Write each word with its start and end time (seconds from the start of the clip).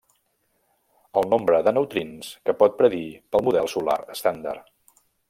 El 1.21 1.27
nombre 1.33 1.59
de 1.67 1.73
neutrins 1.79 2.31
que 2.49 2.57
pot 2.63 2.79
predir 2.79 3.05
pel 3.37 3.47
model 3.49 3.71
solar 3.75 3.99
estàndard. 4.19 4.77